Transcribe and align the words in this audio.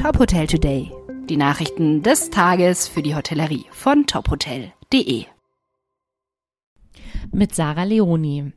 Top 0.00 0.18
Hotel 0.18 0.46
Today. 0.46 0.90
Die 1.28 1.36
Nachrichten 1.36 2.02
des 2.02 2.30
Tages 2.30 2.88
für 2.88 3.02
die 3.02 3.14
Hotellerie 3.14 3.66
von 3.70 4.06
tophotel.de. 4.06 5.26
Mit 7.32 7.54
Sarah 7.54 7.84
Leoni. 7.84 8.54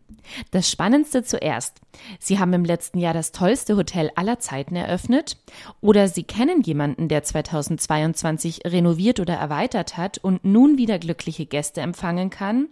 Das 0.52 0.72
Spannendste 0.72 1.22
zuerst. 1.24 1.82
Sie 2.18 2.40
haben 2.40 2.54
im 2.54 2.64
letzten 2.64 2.98
Jahr 2.98 3.14
das 3.14 3.34
tollste 3.34 3.76
Hotel 3.76 4.10
aller 4.16 4.40
Zeiten 4.40 4.78
eröffnet 4.78 5.36
oder 5.82 6.08
Sie 6.08 6.24
kennen 6.24 6.62
jemanden, 6.62 7.10
der 7.10 7.24
2022 7.24 8.62
renoviert 8.66 9.20
oder 9.20 9.34
erweitert 9.34 9.98
hat 9.98 10.20
und 10.20 10.46
nun 10.46 10.78
wieder 10.78 10.98
glückliche 10.98 11.46
Gäste 11.46 11.82
empfangen 11.82 12.30
kann 12.30 12.70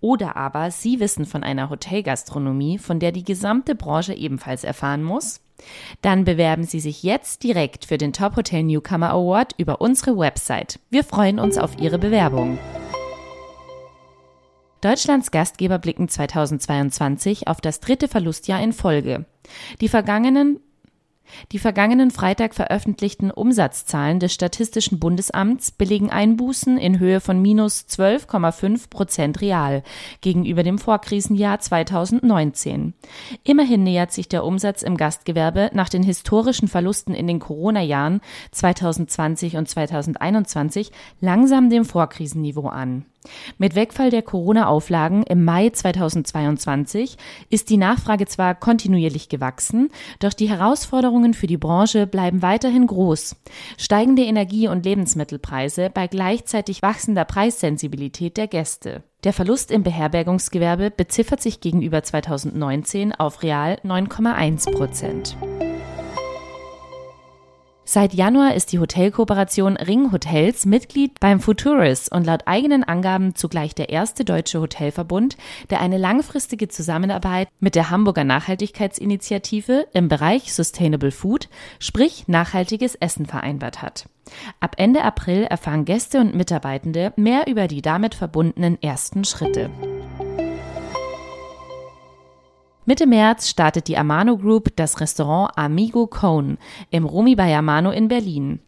oder 0.00 0.36
aber 0.36 0.72
Sie 0.72 0.98
wissen 0.98 1.26
von 1.26 1.44
einer 1.44 1.70
Hotelgastronomie, 1.70 2.78
von 2.78 2.98
der 2.98 3.12
die 3.12 3.24
gesamte 3.24 3.76
Branche 3.76 4.14
ebenfalls 4.14 4.64
erfahren 4.64 5.04
muss. 5.04 5.42
Dann 6.02 6.24
bewerben 6.24 6.64
Sie 6.64 6.80
sich 6.80 7.02
jetzt 7.02 7.42
direkt 7.42 7.84
für 7.84 7.98
den 7.98 8.12
Top 8.12 8.36
Hotel 8.36 8.62
Newcomer 8.62 9.10
Award 9.10 9.54
über 9.58 9.80
unsere 9.80 10.16
Website. 10.16 10.78
Wir 10.90 11.04
freuen 11.04 11.38
uns 11.38 11.58
auf 11.58 11.78
Ihre 11.78 11.98
Bewerbung. 11.98 12.58
Deutschlands 14.80 15.30
Gastgeber 15.30 15.78
blicken 15.78 16.08
2022 16.08 17.48
auf 17.48 17.60
das 17.60 17.80
dritte 17.80 18.08
Verlustjahr 18.08 18.62
in 18.62 18.72
Folge. 18.72 19.26
Die 19.80 19.88
vergangenen 19.88 20.60
die 21.52 21.58
vergangenen 21.58 22.10
Freitag 22.10 22.54
veröffentlichten 22.54 23.30
Umsatzzahlen 23.30 24.20
des 24.20 24.32
Statistischen 24.32 24.98
Bundesamts 24.98 25.70
belegen 25.70 26.10
Einbußen 26.10 26.78
in 26.78 26.98
Höhe 26.98 27.20
von 27.20 27.40
minus 27.40 27.86
12,5 27.88 28.90
Prozent 28.90 29.40
real 29.40 29.82
gegenüber 30.20 30.62
dem 30.62 30.78
Vorkrisenjahr 30.78 31.58
2019. 31.60 32.94
Immerhin 33.44 33.82
nähert 33.82 34.12
sich 34.12 34.28
der 34.28 34.44
Umsatz 34.44 34.82
im 34.82 34.96
Gastgewerbe 34.96 35.70
nach 35.72 35.88
den 35.88 36.02
historischen 36.02 36.68
Verlusten 36.68 37.14
in 37.14 37.26
den 37.26 37.38
Corona-Jahren 37.38 38.20
2020 38.52 39.56
und 39.56 39.68
2021 39.68 40.92
langsam 41.20 41.70
dem 41.70 41.84
Vorkrisenniveau 41.84 42.68
an. 42.68 43.04
Mit 43.58 43.74
Wegfall 43.74 44.10
der 44.10 44.22
Corona-Auflagen 44.22 45.22
im 45.24 45.44
Mai 45.44 45.70
2022 45.70 47.16
ist 47.50 47.68
die 47.68 47.76
Nachfrage 47.76 48.26
zwar 48.26 48.54
kontinuierlich 48.54 49.28
gewachsen, 49.28 49.90
doch 50.20 50.32
die 50.32 50.48
Herausforderungen 50.48 51.34
für 51.34 51.46
die 51.46 51.58
Branche 51.58 52.06
bleiben 52.06 52.42
weiterhin 52.42 52.86
groß. 52.86 53.36
Steigende 53.76 54.22
Energie- 54.22 54.68
und 54.68 54.84
Lebensmittelpreise 54.84 55.90
bei 55.92 56.06
gleichzeitig 56.06 56.82
wachsender 56.82 57.24
Preissensibilität 57.24 58.36
der 58.36 58.46
Gäste. 58.46 59.02
Der 59.24 59.34
Verlust 59.34 59.70
im 59.70 59.82
Beherbergungsgewerbe 59.82 60.90
beziffert 60.90 61.42
sich 61.42 61.60
gegenüber 61.60 62.02
2019 62.02 63.14
auf 63.14 63.42
real 63.42 63.78
9,1 63.84 64.72
Prozent. 64.72 65.36
Seit 67.92 68.14
Januar 68.14 68.54
ist 68.54 68.70
die 68.70 68.78
Hotelkooperation 68.78 69.76
Ring 69.76 70.12
Hotels 70.12 70.64
Mitglied 70.64 71.18
beim 71.18 71.40
Futuris 71.40 72.08
und 72.08 72.24
laut 72.24 72.42
eigenen 72.46 72.84
Angaben 72.84 73.34
zugleich 73.34 73.74
der 73.74 73.88
erste 73.88 74.24
deutsche 74.24 74.60
Hotelverbund, 74.60 75.36
der 75.70 75.80
eine 75.80 75.98
langfristige 75.98 76.68
Zusammenarbeit 76.68 77.48
mit 77.58 77.74
der 77.74 77.90
Hamburger 77.90 78.22
Nachhaltigkeitsinitiative 78.22 79.88
im 79.92 80.06
Bereich 80.06 80.54
Sustainable 80.54 81.10
Food, 81.10 81.48
sprich 81.80 82.28
nachhaltiges 82.28 82.94
Essen 82.94 83.26
vereinbart 83.26 83.82
hat. 83.82 84.08
Ab 84.60 84.76
Ende 84.76 85.02
April 85.02 85.42
erfahren 85.42 85.84
Gäste 85.84 86.20
und 86.20 86.36
Mitarbeitende 86.36 87.12
mehr 87.16 87.48
über 87.48 87.66
die 87.66 87.82
damit 87.82 88.14
verbundenen 88.14 88.80
ersten 88.80 89.24
Schritte. 89.24 89.68
Mitte 92.90 93.06
März 93.06 93.48
startet 93.48 93.86
die 93.86 93.96
Amano 93.96 94.36
Group 94.36 94.74
das 94.74 94.98
Restaurant 94.98 95.56
Amigo 95.56 96.08
Cone 96.08 96.56
im 96.90 97.04
Rumi 97.04 97.36
bei 97.36 97.56
Amano 97.56 97.92
in 97.92 98.08
Berlin. 98.08 98.58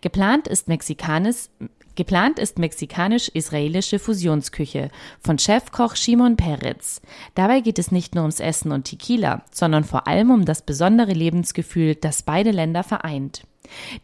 Geplant 0.00 0.46
ist 0.46 0.68
Mexikanis, 0.68 1.50
Geplant 1.96 2.38
ist 2.38 2.60
mexikanisch-israelische 2.60 3.98
Fusionsküche 3.98 4.90
von 5.18 5.40
Chefkoch 5.40 5.96
Shimon 5.96 6.36
Peretz. 6.36 7.02
Dabei 7.34 7.62
geht 7.62 7.80
es 7.80 7.90
nicht 7.90 8.14
nur 8.14 8.22
ums 8.22 8.38
Essen 8.38 8.70
und 8.70 8.84
Tequila, 8.84 9.42
sondern 9.50 9.82
vor 9.82 10.06
allem 10.06 10.30
um 10.30 10.44
das 10.44 10.62
besondere 10.62 11.12
Lebensgefühl, 11.12 11.96
das 11.96 12.22
beide 12.22 12.52
Länder 12.52 12.84
vereint. 12.84 13.42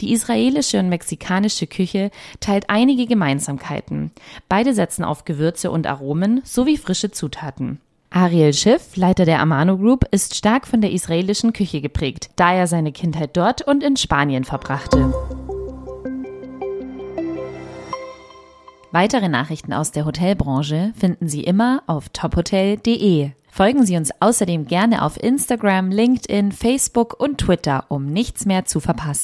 Die 0.00 0.12
israelische 0.12 0.80
und 0.80 0.88
mexikanische 0.88 1.68
Küche 1.68 2.10
teilt 2.40 2.64
einige 2.70 3.06
Gemeinsamkeiten. 3.06 4.10
Beide 4.48 4.74
setzen 4.74 5.04
auf 5.04 5.24
Gewürze 5.24 5.70
und 5.70 5.86
Aromen 5.86 6.40
sowie 6.42 6.76
frische 6.76 7.12
Zutaten. 7.12 7.78
Ariel 8.12 8.52
Schiff, 8.52 8.96
Leiter 8.96 9.24
der 9.24 9.40
Amano 9.40 9.78
Group, 9.78 10.04
ist 10.10 10.34
stark 10.34 10.66
von 10.66 10.80
der 10.80 10.90
israelischen 10.90 11.52
Küche 11.52 11.80
geprägt, 11.80 12.30
da 12.34 12.52
er 12.52 12.66
seine 12.66 12.90
Kindheit 12.90 13.36
dort 13.36 13.62
und 13.62 13.84
in 13.84 13.96
Spanien 13.96 14.42
verbrachte. 14.42 15.14
Weitere 18.90 19.28
Nachrichten 19.28 19.72
aus 19.72 19.92
der 19.92 20.04
Hotelbranche 20.04 20.92
finden 20.98 21.28
Sie 21.28 21.44
immer 21.44 21.84
auf 21.86 22.08
tophotel.de. 22.08 23.30
Folgen 23.48 23.86
Sie 23.86 23.96
uns 23.96 24.10
außerdem 24.18 24.66
gerne 24.66 25.04
auf 25.04 25.16
Instagram, 25.22 25.90
LinkedIn, 25.90 26.50
Facebook 26.50 27.14
und 27.20 27.38
Twitter, 27.38 27.84
um 27.88 28.06
nichts 28.06 28.44
mehr 28.44 28.64
zu 28.64 28.80
verpassen. 28.80 29.18